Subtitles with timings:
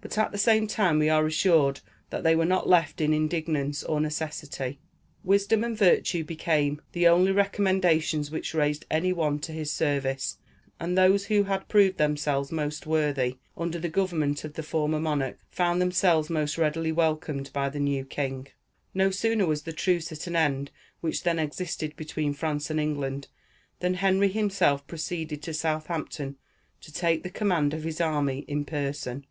[0.00, 1.80] But at the same time we are assured
[2.10, 4.78] that they were not left in indigence or necessity.
[5.24, 10.38] Wisdom and virtue became the only recommendations which raised any one to his service,
[10.78, 15.40] and those who had proved themselves most worthy, under the government of the former monarch,
[15.50, 18.46] found themselves most readily welcomed by the new king.
[18.94, 20.70] No sooner was the truce at an end
[21.00, 23.26] which then existed between France and England,
[23.80, 26.36] than Henry himself proceeded to Southampton
[26.82, 29.26] to take the command of his army in person.